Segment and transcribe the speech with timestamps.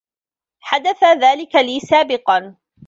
[0.59, 2.55] حدث ذلك لي سابقًا.